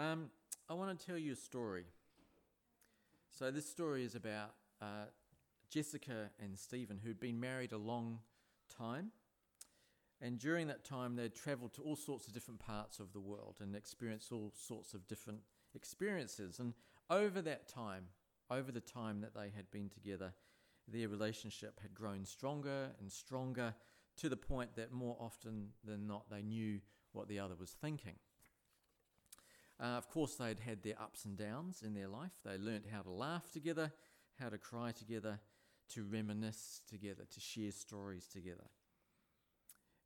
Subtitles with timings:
[0.00, 0.30] Um,
[0.66, 1.84] I want to tell you a story.
[3.28, 5.04] So, this story is about uh,
[5.68, 8.20] Jessica and Stephen, who'd been married a long
[8.74, 9.10] time.
[10.22, 13.58] And during that time, they'd traveled to all sorts of different parts of the world
[13.60, 15.40] and experienced all sorts of different
[15.74, 16.60] experiences.
[16.60, 16.72] And
[17.10, 18.04] over that time,
[18.50, 20.32] over the time that they had been together,
[20.88, 23.74] their relationship had grown stronger and stronger
[24.16, 26.80] to the point that more often than not, they knew
[27.12, 28.16] what the other was thinking.
[29.80, 32.32] Uh, of course, they'd had their ups and downs in their life.
[32.44, 33.92] They learnt how to laugh together,
[34.38, 35.40] how to cry together,
[35.94, 38.68] to reminisce together, to share stories together.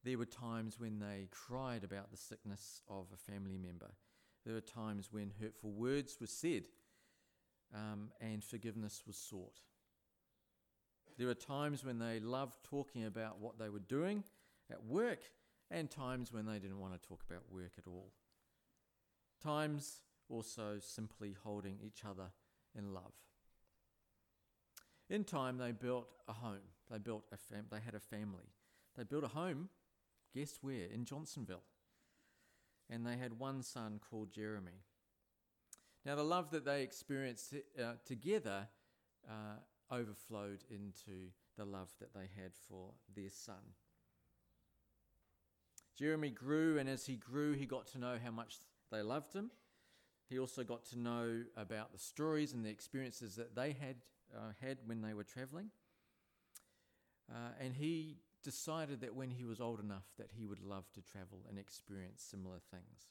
[0.04, 3.90] There were times when they cried about the sickness of a family member.
[4.44, 6.64] There were times when hurtful words were said
[7.74, 9.60] um, and forgiveness was sought.
[11.16, 14.24] There were times when they loved talking about what they were doing
[14.70, 15.20] at work
[15.70, 18.12] and times when they didn't want to talk about work at all.
[19.44, 22.30] Times also simply holding each other
[22.76, 23.12] in love.
[25.10, 26.72] In time, they built a home.
[26.90, 28.48] They built a fam- They had a family.
[28.96, 29.68] They built a home
[30.34, 30.86] Guess where?
[30.92, 31.62] In Johnsonville.
[32.90, 34.82] And they had one son called Jeremy.
[36.04, 38.68] Now, the love that they experienced uh, together
[39.28, 43.74] uh, overflowed into the love that they had for their son.
[45.96, 48.58] Jeremy grew, and as he grew, he got to know how much
[48.90, 49.50] they loved him.
[50.28, 53.96] He also got to know about the stories and the experiences that they had
[54.34, 55.70] uh, had when they were traveling.
[57.30, 61.00] Uh, and he decided that when he was old enough that he would love to
[61.00, 63.08] travel and experience similar things.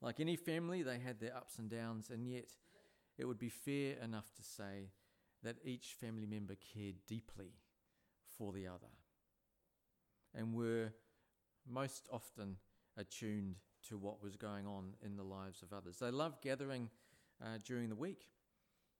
[0.00, 2.48] Like any family, they had their ups and downs, and yet
[3.18, 4.90] it would be fair enough to say
[5.42, 7.52] that each family member cared deeply
[8.36, 8.90] for the other
[10.34, 10.92] and were
[11.66, 12.56] most often
[12.96, 13.56] attuned
[13.88, 15.98] to what was going on in the lives of others.
[15.98, 16.90] They loved gathering
[17.42, 18.26] uh, during the week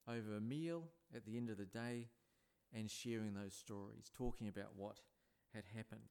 [0.08, 2.08] over a meal at the end of the day
[2.76, 5.00] and sharing those stories, talking about what
[5.54, 6.10] had happened.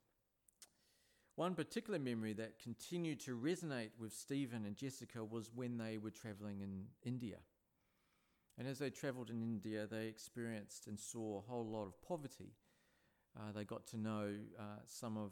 [1.35, 6.11] One particular memory that continued to resonate with Stephen and Jessica was when they were
[6.11, 7.37] traveling in India.
[8.57, 12.53] And as they traveled in India, they experienced and saw a whole lot of poverty.
[13.35, 15.31] Uh, they got to know uh, some of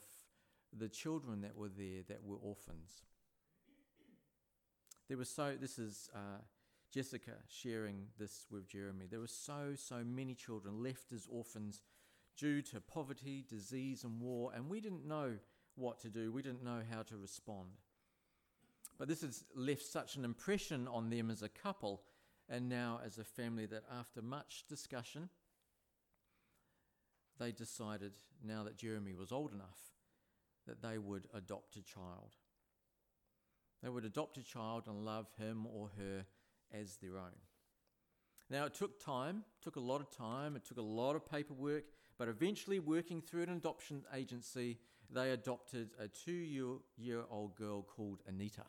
[0.76, 3.04] the children that were there that were orphans.
[5.08, 6.42] There was so, this is uh,
[6.92, 9.08] Jessica sharing this with Jeremy.
[9.10, 11.82] There were so, so many children left as orphans
[12.38, 15.34] due to poverty, disease, and war, and we didn't know
[15.76, 16.32] what to do.
[16.32, 17.70] We didn't know how to respond.
[18.98, 22.02] But this has left such an impression on them as a couple
[22.50, 25.30] and now as a family that after much discussion,
[27.40, 28.12] they decided,
[28.44, 29.80] now that Jeremy was old enough,
[30.68, 32.36] that they would adopt a child.
[33.82, 36.26] They would adopt a child and love him or her
[36.74, 37.36] as their own.
[38.50, 41.86] Now, it took time, took a lot of time, it took a lot of paperwork,
[42.18, 44.78] but eventually, working through an adoption agency,
[45.10, 46.32] they adopted a two
[46.98, 48.66] year old girl called Anita.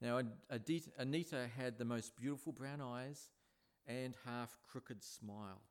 [0.00, 0.20] Now,
[0.98, 3.30] Anita had the most beautiful brown eyes
[3.86, 5.62] and half crooked smile,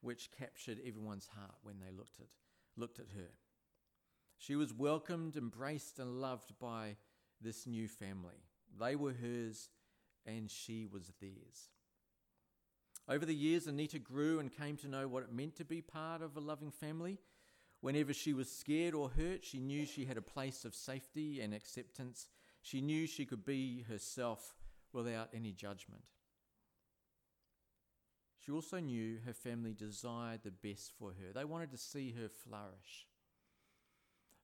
[0.00, 2.26] which captured everyone's heart when they looked at,
[2.76, 3.30] looked at her.
[4.40, 6.96] She was welcomed, embraced, and loved by
[7.42, 8.42] this new family.
[8.80, 9.68] They were hers,
[10.24, 11.68] and she was theirs.
[13.06, 16.22] Over the years, Anita grew and came to know what it meant to be part
[16.22, 17.18] of a loving family.
[17.82, 21.52] Whenever she was scared or hurt, she knew she had a place of safety and
[21.52, 22.28] acceptance.
[22.62, 24.54] She knew she could be herself
[24.94, 26.04] without any judgment.
[28.38, 31.34] She also knew her family desired the best for her.
[31.34, 33.06] They wanted to see her flourish.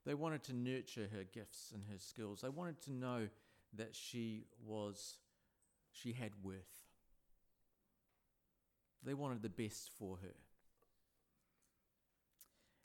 [0.06, 2.40] They wanted to nurture her gifts and her skills.
[2.40, 3.28] They wanted to know
[3.74, 5.16] that she was
[5.90, 6.84] she had worth.
[9.02, 10.34] They wanted the best for her.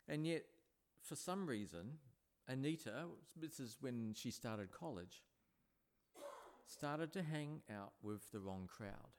[0.08, 0.44] And yet,
[1.00, 1.98] for some reason,
[2.48, 3.04] Anita,
[3.40, 5.22] this is when she started college,
[6.66, 9.16] started to hang out with the wrong crowd.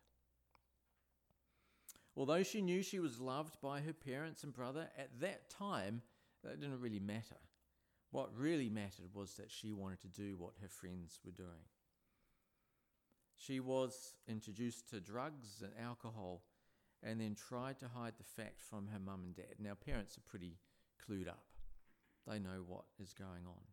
[2.16, 6.02] Although she knew she was loved by her parents and brother, at that time,
[6.44, 7.38] that didn't really matter.
[8.14, 11.66] What really mattered was that she wanted to do what her friends were doing.
[13.36, 16.44] She was introduced to drugs and alcohol
[17.02, 19.56] and then tried to hide the fact from her mum and dad.
[19.58, 20.60] Now, parents are pretty
[21.02, 21.46] clued up,
[22.28, 23.64] they know what is going on.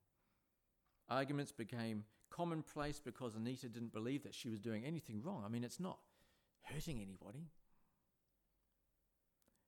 [1.10, 5.42] Arguments became commonplace because Anita didn't believe that she was doing anything wrong.
[5.44, 5.98] I mean, it's not
[6.62, 7.50] hurting anybody.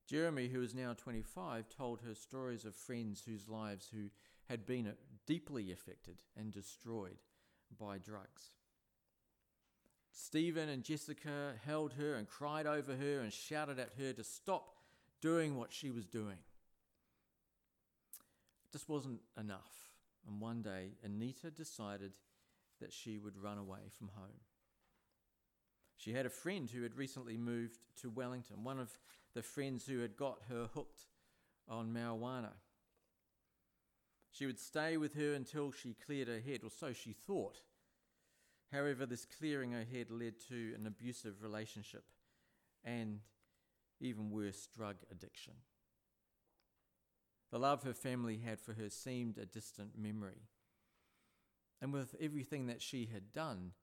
[0.09, 4.09] Jeremy, who is now 25, told her stories of friends whose lives who
[4.53, 4.93] had been
[5.27, 7.17] deeply affected and destroyed
[7.81, 8.51] by drugs.
[10.13, 14.77] Stephen and Jessica held her and cried over her and shouted at her to stop
[15.23, 16.37] doing what she was doing.
[18.67, 19.73] It just wasn't enough.
[20.29, 22.13] And one day, Anita decided
[22.79, 24.43] that she would run away from home.
[25.97, 28.91] She had a friend who had recently moved to Wellington, one of
[29.33, 31.07] the friends who had got her hooked
[31.67, 32.51] on marijuana.
[34.43, 37.59] She would stay with her until she cleared her head, or so she thought.
[38.73, 42.03] However, this clearing her head led to an abusive relationship
[42.83, 43.21] and,
[44.01, 45.53] even worse, drug addiction.
[47.53, 50.49] The love her family had for her seemed a distant memory.
[51.81, 53.75] And with everything that she had done,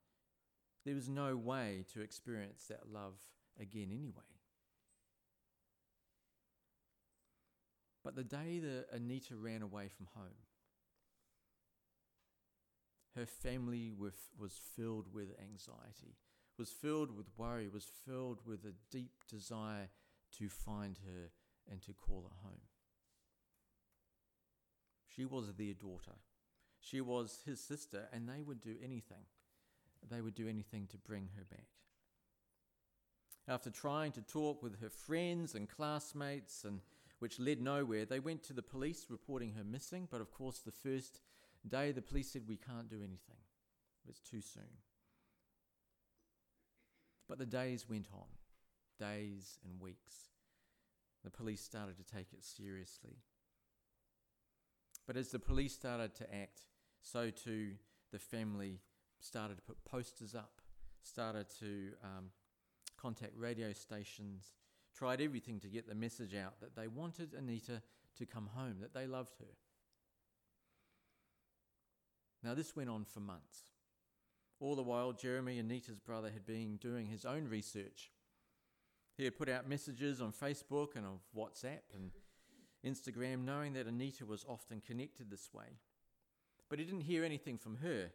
[0.83, 3.15] there was no way to experience that love
[3.57, 4.23] again anyway.
[8.03, 10.48] But the day that Anita ran away from home,
[13.19, 16.15] her family was filled with anxiety,
[16.57, 19.89] was filled with worry, was filled with a deep desire
[20.37, 21.29] to find her
[21.69, 22.61] and to call her home.
[25.13, 26.15] She was their daughter.
[26.79, 29.25] She was his sister, and they would do anything.
[30.09, 31.67] They would do anything to bring her back.
[33.49, 36.79] After trying to talk with her friends and classmates, and
[37.19, 40.07] which led nowhere, they went to the police reporting her missing.
[40.09, 41.19] But of course, the first
[41.67, 43.37] day the police said, We can't do anything.
[44.07, 44.63] It's too soon.
[47.27, 48.27] But the days went on,
[48.99, 50.29] days and weeks.
[51.23, 53.17] The police started to take it seriously.
[55.05, 56.61] But as the police started to act,
[57.01, 57.73] so too
[58.11, 58.79] the family
[59.19, 60.61] started to put posters up,
[61.03, 62.25] started to um,
[62.97, 64.53] contact radio stations,
[64.95, 67.81] tried everything to get the message out that they wanted Anita
[68.17, 69.53] to come home, that they loved her.
[72.43, 73.63] Now, this went on for months.
[74.59, 78.11] All the while, Jeremy, Anita's brother, had been doing his own research.
[79.17, 82.11] He had put out messages on Facebook and on WhatsApp and
[82.85, 85.79] Instagram, knowing that Anita was often connected this way.
[86.69, 88.11] But he didn't hear anything from her.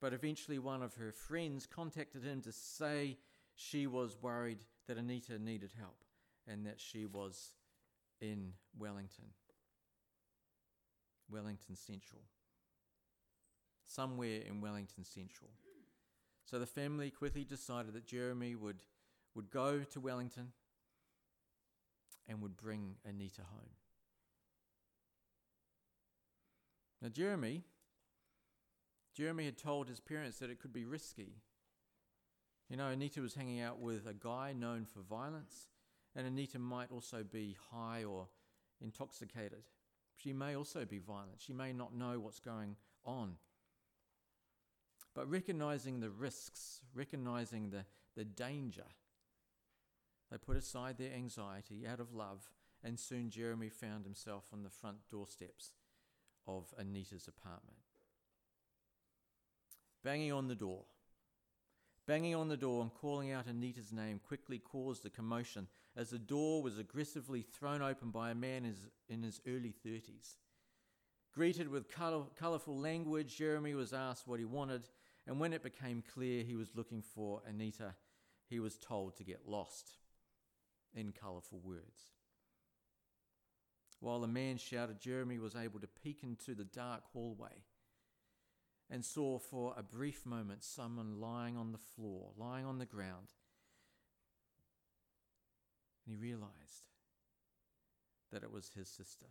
[0.00, 3.16] But eventually, one of her friends contacted him to say
[3.54, 6.04] she was worried that Anita needed help
[6.46, 7.52] and that she was
[8.20, 9.26] in Wellington,
[11.30, 12.22] Wellington Central,
[13.94, 15.50] somewhere in Wellington Central.
[16.44, 18.82] So the family quickly decided that Jeremy would,
[19.34, 20.52] would go to Wellington
[22.28, 23.70] and would bring Anita home.
[27.00, 27.62] Now, Jeremy,
[29.14, 31.36] Jeremy had told his parents that it could be risky.
[32.68, 35.68] You know, Anita was hanging out with a guy known for violence,
[36.16, 38.28] and Anita might also be high or
[38.80, 39.64] intoxicated.
[40.16, 41.40] She may also be violent.
[41.40, 43.36] She may not know what's going on.
[45.14, 47.84] But recognizing the risks, recognizing the,
[48.16, 48.86] the danger,
[50.30, 52.50] they put aside their anxiety out of love,
[52.82, 55.72] and soon Jeremy found himself on the front doorsteps
[56.46, 57.78] of Anita's apartment.
[60.02, 60.84] Banging on the door.
[62.06, 66.18] Banging on the door and calling out Anita's name quickly caused a commotion as the
[66.18, 68.74] door was aggressively thrown open by a man
[69.08, 70.34] in his early 30s.
[71.32, 74.88] Greeted with colourful language, Jeremy was asked what he wanted,
[75.26, 77.94] and when it became clear he was looking for Anita,
[78.48, 79.92] he was told to get lost
[80.94, 82.12] in colourful words.
[84.00, 87.64] While the man shouted, Jeremy was able to peek into the dark hallway
[88.90, 93.28] and saw for a brief moment someone lying on the floor, lying on the ground.
[96.04, 96.90] And he realized
[98.30, 99.26] that it was his sister.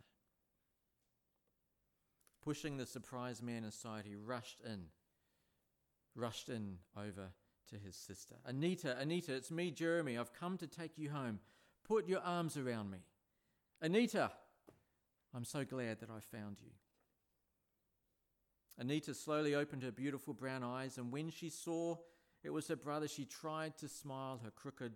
[2.42, 4.86] Pushing the surprised man aside, he rushed in,
[6.14, 7.30] rushed in over
[7.70, 8.36] to his sister.
[8.44, 10.18] Anita, Anita, it's me, Jeremy.
[10.18, 11.40] I've come to take you home.
[11.84, 12.98] Put your arms around me.
[13.80, 14.30] Anita,
[15.34, 16.70] I'm so glad that I found you.
[18.78, 21.96] Anita slowly opened her beautiful brown eyes, and when she saw
[22.42, 24.92] it was her brother, she tried to smile her crooked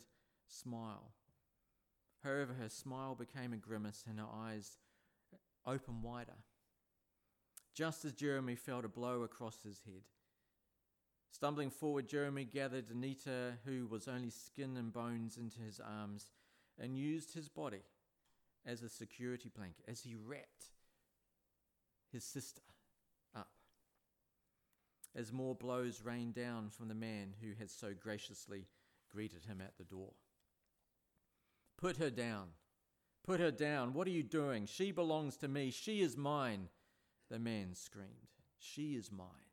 [0.47, 1.13] smile.
[2.23, 4.77] However, her smile became a grimace and her eyes
[5.67, 6.37] opened wider.
[7.75, 10.03] Just as Jeremy felt a blow across his head,
[11.39, 16.33] Stumbling forward, Jeremy gathered Anita, who was only skin and bones, into his arms
[16.81, 17.83] and used his body
[18.67, 20.73] as a security blanket as he wrapped
[22.13, 22.63] his sister
[23.37, 23.53] up.
[25.15, 28.67] As more blows rained down from the man who had so graciously
[29.09, 30.15] greeted him at the door.
[31.81, 32.49] Put her down.
[33.25, 33.95] Put her down.
[33.95, 34.67] What are you doing?
[34.67, 35.71] She belongs to me.
[35.71, 36.69] She is mine.
[37.31, 38.35] The man screamed.
[38.59, 39.48] She is mine.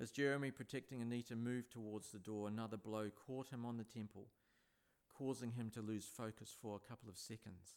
[0.00, 4.28] As Jeremy, protecting Anita, moved towards the door, another blow caught him on the temple,
[5.16, 7.76] causing him to lose focus for a couple of seconds.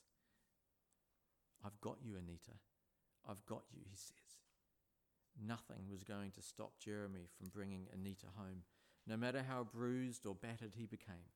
[1.65, 2.59] I've got you, Anita.
[3.27, 4.37] I've got you, he says.
[5.43, 8.63] Nothing was going to stop Jeremy from bringing Anita home,
[9.07, 11.31] no matter how bruised or battered he became.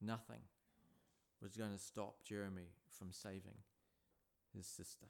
[0.00, 0.42] Nothing
[1.40, 3.58] was going to stop Jeremy from saving
[4.54, 5.06] his sister.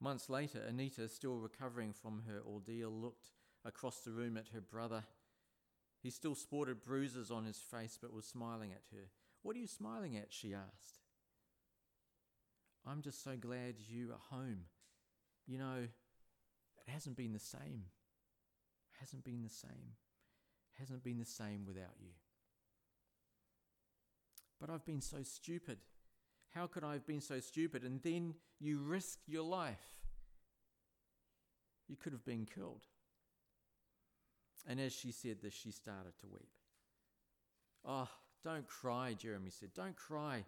[0.00, 3.30] Months later, Anita, still recovering from her ordeal, looked
[3.64, 5.04] across the room at her brother.
[6.02, 9.08] He still sported bruises on his face but was smiling at her.
[9.42, 10.26] What are you smiling at?
[10.32, 11.00] she asked.
[12.86, 14.64] I'm just so glad you are home.
[15.46, 15.88] You know,
[16.86, 17.84] it hasn't been the same.
[18.92, 19.96] It hasn't been the same.
[20.74, 22.10] It hasn't been the same without you.
[24.60, 25.78] But I've been so stupid.
[26.54, 27.82] How could I have been so stupid?
[27.82, 29.84] And then you risked your life.
[31.88, 32.86] You could have been killed.
[34.66, 36.48] And as she said this, she started to weep.
[37.84, 38.08] Oh,
[38.42, 39.70] don't cry, Jeremy said.
[39.74, 40.44] Don't cry.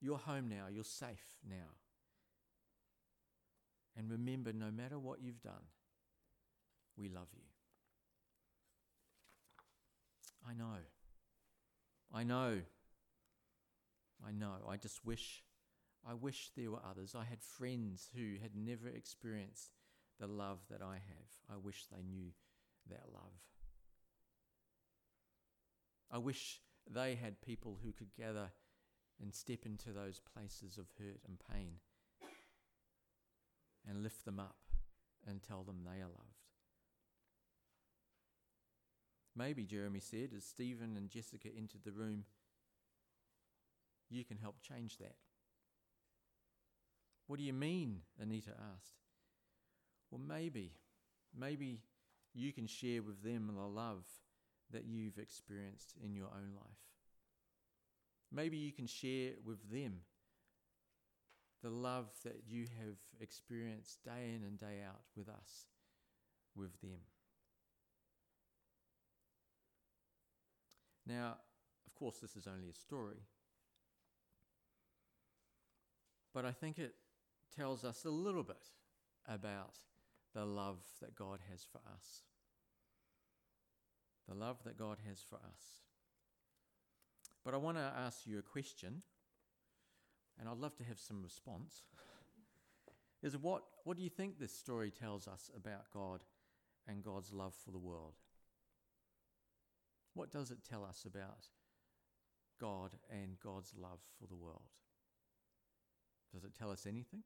[0.00, 0.64] You're home now.
[0.72, 1.76] You're safe now.
[3.96, 5.66] And remember, no matter what you've done,
[6.96, 7.42] we love you.
[10.48, 10.78] I know.
[12.14, 12.60] I know.
[14.26, 14.54] I know.
[14.68, 15.42] I just wish,
[16.08, 17.14] I wish there were others.
[17.14, 19.72] I had friends who had never experienced
[20.18, 21.30] the love that I have.
[21.52, 22.30] I wish they knew
[22.88, 23.40] that love.
[26.10, 28.50] I wish they had people who could gather
[29.20, 31.74] and step into those places of hurt and pain
[33.88, 34.56] and lift them up
[35.26, 36.40] and tell them they are loved.
[39.36, 42.24] Maybe, Jeremy said, as Stephen and Jessica entered the room,
[44.08, 45.14] you can help change that.
[47.30, 48.00] What do you mean?
[48.20, 48.96] Anita asked.
[50.10, 50.72] Well, maybe,
[51.32, 51.78] maybe
[52.34, 54.02] you can share with them the love
[54.72, 56.80] that you've experienced in your own life.
[58.32, 60.00] Maybe you can share with them
[61.62, 65.68] the love that you have experienced day in and day out with us,
[66.56, 66.98] with them.
[71.06, 71.36] Now,
[71.86, 73.22] of course, this is only a story,
[76.34, 76.96] but I think it
[77.56, 78.68] tells us a little bit
[79.28, 79.76] about
[80.34, 82.22] the love that God has for us.
[84.28, 85.80] The love that God has for us.
[87.44, 89.02] But I want to ask you a question,
[90.38, 91.82] and I'd love to have some response.
[93.22, 96.22] Is what, what do you think this story tells us about God
[96.86, 98.14] and God's love for the world?
[100.14, 101.48] What does it tell us about
[102.60, 104.70] God and God's love for the world?
[106.32, 107.22] Does it tell us anything?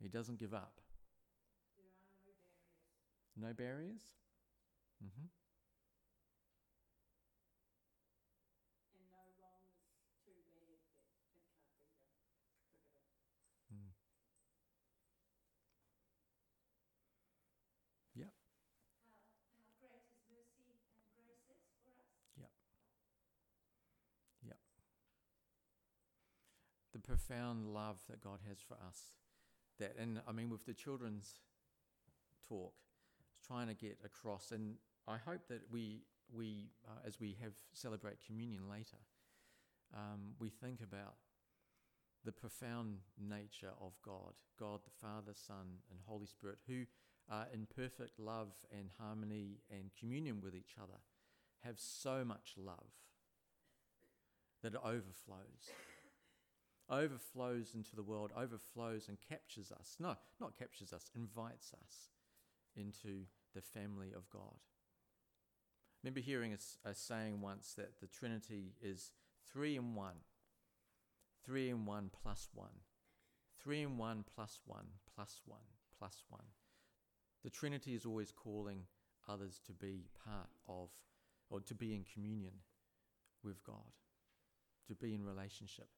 [0.00, 0.80] He doesn't give up.
[1.76, 2.60] There are no barriers.
[3.36, 4.04] No barriers?
[5.00, 5.28] Mm-hmm.
[8.92, 9.80] And no wrong is
[10.22, 12.52] too bad that it can't be forgiven.
[13.72, 13.96] Mm.
[18.14, 18.34] Yep.
[19.08, 22.12] How, how great His mercy and grace is for us.
[26.94, 29.18] The profound love that God has for us.
[29.78, 31.40] That, and I mean, with the children's
[32.48, 32.74] talk,
[33.46, 34.76] trying to get across, and
[35.08, 36.02] I hope that we,
[36.32, 38.98] we uh, as we have celebrate communion later,
[39.94, 41.16] um, we think about
[42.24, 46.84] the profound nature of God, God the Father, Son, and Holy Spirit, who
[47.30, 50.98] are in perfect love and harmony and communion with each other,
[51.60, 52.92] have so much love
[54.62, 55.70] that it overflows.
[56.90, 59.96] Overflows into the world, overflows and captures us.
[59.98, 62.10] No, not captures us, invites us
[62.76, 63.24] into
[63.54, 64.58] the family of God.
[64.58, 69.12] I remember hearing a, a saying once that the Trinity is
[69.50, 70.16] three in one,
[71.44, 72.82] three in one plus one,
[73.62, 75.64] three in one plus one plus one
[75.98, 76.44] plus one.
[77.42, 78.82] The Trinity is always calling
[79.26, 80.90] others to be part of
[81.48, 82.54] or to be in communion
[83.42, 83.92] with God,
[84.88, 85.88] to be in relationship.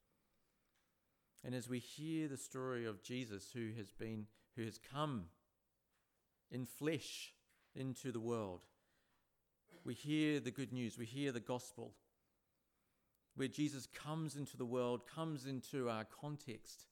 [1.44, 4.26] And as we hear the story of Jesus who has been
[4.56, 5.26] who has come
[6.50, 7.32] in flesh
[7.74, 8.60] into the world.
[9.84, 11.92] We hear the good news, we hear the gospel,
[13.36, 16.86] where Jesus comes into the world, comes into our context,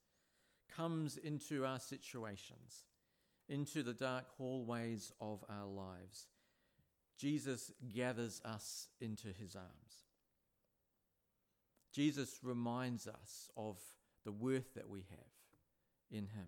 [0.77, 2.85] comes into our situations,
[3.49, 6.29] into the dark hallways of our lives.
[7.19, 10.05] Jesus gathers us into his arms.
[11.93, 13.79] Jesus reminds us of
[14.25, 15.19] the worth that we have
[16.11, 16.47] in him.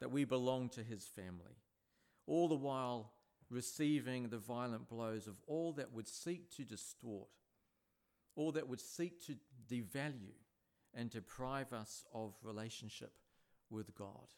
[0.00, 1.58] that we belong to his family,
[2.26, 3.12] all the while
[3.50, 7.28] receiving the violent blows of all that would seek to distort,
[8.34, 9.36] all that would seek to
[9.68, 10.38] devalue
[10.94, 13.12] and deprive us of relationship
[13.68, 14.34] with God.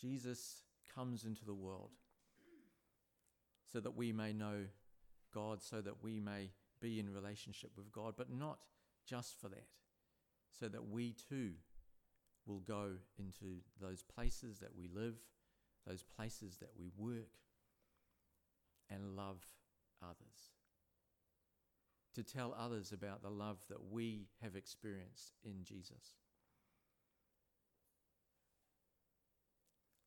[0.00, 0.62] Jesus
[0.92, 1.90] comes into the world
[3.70, 4.64] so that we may know
[5.32, 8.58] God, so that we may be in relationship with God, but not
[9.06, 9.66] just for that,
[10.58, 11.52] so that we too
[12.46, 15.16] will go into those places that we live,
[15.86, 17.30] those places that we work,
[18.90, 19.46] and love
[20.02, 20.52] others.
[22.14, 26.16] To tell others about the love that we have experienced in Jesus.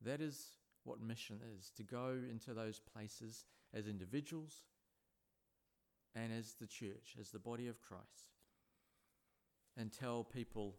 [0.02, 4.66] That is what mission is to go into those places as individuals
[6.16, 8.32] and as the church, as the body of Christ,
[9.78, 10.76] and tell people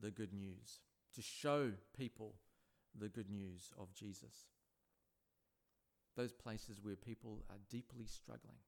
[0.00, 0.80] the good news,
[1.14, 2.34] to show people
[2.98, 4.46] the good news of Jesus.
[6.16, 8.58] Those places where people are deeply struggling.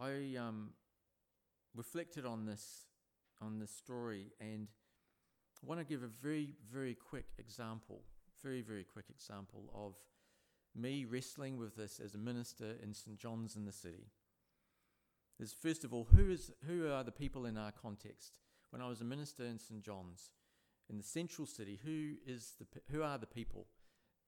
[0.00, 0.70] I um,
[1.74, 2.84] reflected on this
[3.40, 4.68] on this story and
[5.62, 8.02] I want to give a very very quick example,
[8.42, 9.94] very very quick example of
[10.78, 14.06] me wrestling with this as a minister in St John's in the city.
[15.40, 18.32] Is first of all, who is who are the people in our context?
[18.70, 20.30] When I was a minister in St John's,
[20.90, 23.66] in the central city, who is the who are the people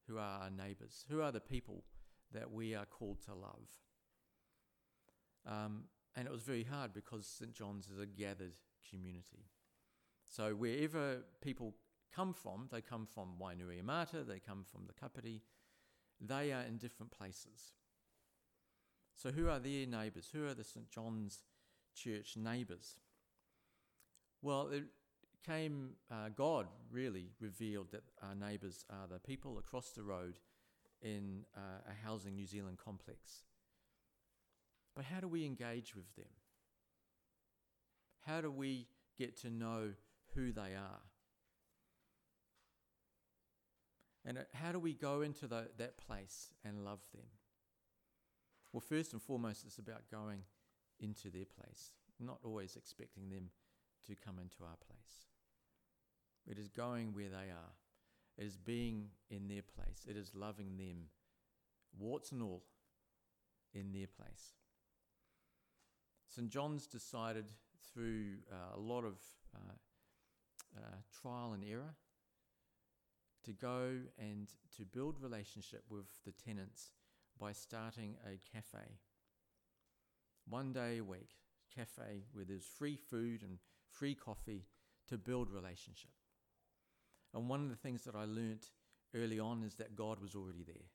[0.08, 1.04] who are our neighbours?
[1.08, 1.84] Who are the people
[2.32, 3.68] that we are called to love?
[5.46, 5.84] Um,
[6.16, 8.54] and it was very hard because St John's is a gathered
[8.88, 9.46] community.
[10.28, 11.74] So wherever people
[12.14, 15.42] come from, they come from Wainuiomata, they come from the Kapiti,
[16.20, 17.72] they are in different places.
[19.14, 20.30] So, who are their neighbours?
[20.32, 20.88] Who are the St.
[20.90, 21.40] John's
[21.94, 22.96] Church neighbours?
[24.42, 24.84] Well, it
[25.46, 30.38] came, uh, God really revealed that our neighbours are the people across the road
[31.02, 33.44] in uh, a Housing New Zealand complex.
[34.94, 36.26] But how do we engage with them?
[38.26, 38.86] How do we
[39.18, 39.92] get to know
[40.34, 41.00] who they are?
[44.24, 47.26] And how do we go into the, that place and love them?
[48.72, 50.42] Well, first and foremost, it's about going
[51.00, 53.50] into their place, not always expecting them
[54.06, 55.26] to come into our place.
[56.46, 57.72] It is going where they are,
[58.38, 61.08] it is being in their place, it is loving them,
[61.98, 62.62] warts and all,
[63.74, 64.54] in their place.
[66.28, 66.48] St.
[66.48, 67.46] John's decided
[67.92, 69.16] through uh, a lot of
[69.54, 69.72] uh,
[70.76, 71.94] uh, trial and error
[73.44, 76.90] to go and to build relationship with the tenants
[77.38, 78.98] by starting a cafe.
[80.48, 81.36] One day a week,
[81.74, 84.66] cafe where there's free food and free coffee
[85.08, 86.10] to build relationship.
[87.34, 88.66] And one of the things that I learnt
[89.14, 90.90] early on is that God was already there.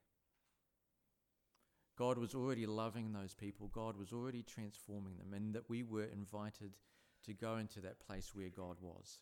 [1.98, 3.68] God was already loving those people.
[3.68, 6.76] God was already transforming them, and that we were invited
[7.24, 9.20] to go into that place where God was.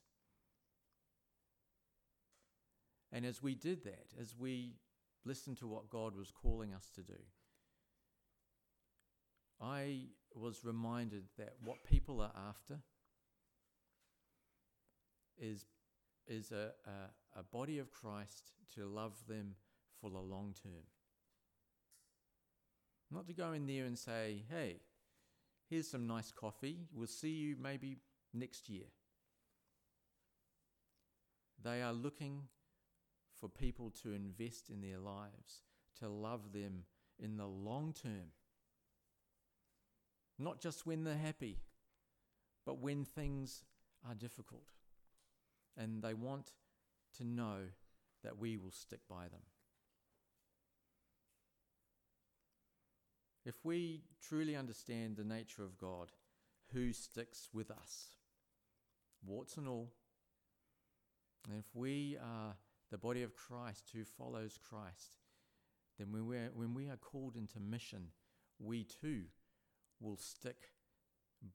[3.14, 4.74] And as we did that, as we
[5.24, 7.14] listened to what God was calling us to do,
[9.60, 12.80] I was reminded that what people are after
[15.38, 15.64] is,
[16.26, 19.54] is a, a, a body of Christ to love them
[20.00, 20.82] for the long term.
[23.12, 24.80] Not to go in there and say, hey,
[25.70, 27.98] here's some nice coffee, we'll see you maybe
[28.32, 28.86] next year.
[31.62, 32.48] They are looking
[33.44, 35.60] for people to invest in their lives,
[36.00, 36.84] to love them
[37.22, 38.32] in the long term.
[40.38, 41.58] Not just when they're happy,
[42.64, 43.62] but when things
[44.08, 44.70] are difficult.
[45.76, 46.52] And they want
[47.18, 47.56] to know
[48.22, 49.42] that we will stick by them.
[53.44, 56.12] If we truly understand the nature of God,
[56.72, 58.06] who sticks with us,
[59.22, 59.90] warts and all,
[61.46, 62.54] and if we are
[62.94, 65.16] the body of Christ who follows Christ,
[65.98, 68.06] then when, we when we are called into mission,
[68.60, 69.22] we too
[70.00, 70.68] will stick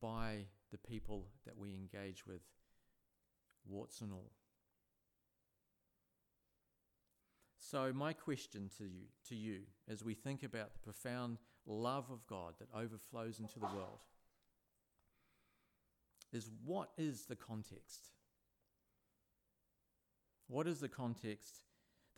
[0.01, 2.41] by the people that we engage with,
[3.65, 4.31] warts and all.
[7.57, 12.27] So, my question to you, to you as we think about the profound love of
[12.27, 13.99] God that overflows into the world
[16.33, 18.09] is what is the context?
[20.49, 21.61] What is the context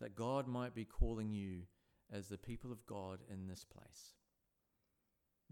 [0.00, 1.64] that God might be calling you
[2.10, 4.14] as the people of God in this place?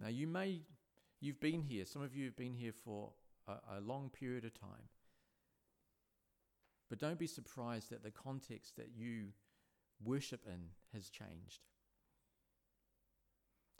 [0.00, 0.62] Now, you may,
[1.20, 3.12] you've been here, some of you have been here for
[3.46, 4.88] a, a long period of time.
[6.88, 9.26] But don't be surprised that the context that you
[10.02, 11.60] worship in has changed.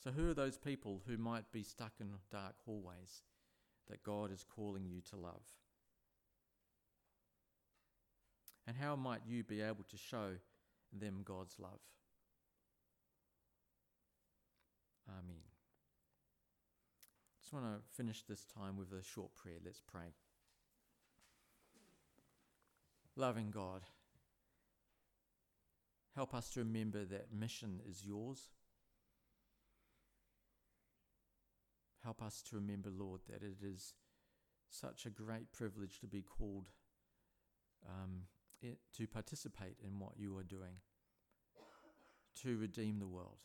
[0.04, 3.22] So, who are those people who might be stuck in dark hallways
[3.88, 5.42] that God is calling you to love?
[8.70, 10.34] And how might you be able to show
[10.92, 11.80] them God's love?
[15.08, 15.42] Amen.
[15.42, 19.56] I Just want to finish this time with a short prayer.
[19.64, 20.14] Let's pray.
[23.16, 23.82] Loving God,
[26.14, 28.50] help us to remember that mission is yours.
[32.04, 33.94] Help us to remember, Lord, that it is
[34.68, 36.68] such a great privilege to be called
[37.84, 38.26] um,
[38.62, 40.80] it, to participate in what you are doing,
[42.42, 43.38] to redeem the world,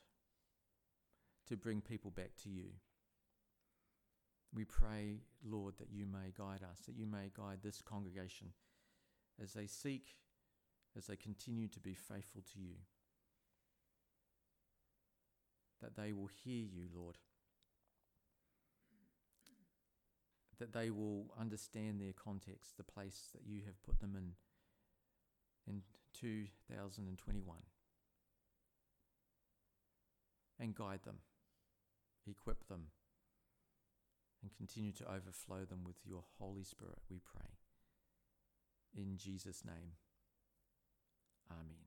[1.47, 2.65] to bring people back to you.
[4.54, 8.47] We pray, Lord, that you may guide us, that you may guide this congregation
[9.41, 10.08] as they seek,
[10.97, 12.75] as they continue to be faithful to you.
[15.82, 17.17] That they will hear you, Lord.
[20.60, 24.32] That they will understand their context, the place that you have put them in
[25.67, 25.82] in
[26.19, 27.58] 2021.
[30.58, 31.17] And guide them,
[32.25, 32.88] equip them,
[34.41, 37.49] and continue to overflow them with your Holy Spirit, we pray.
[38.95, 39.97] In Jesus' name,
[41.51, 41.85] Amen.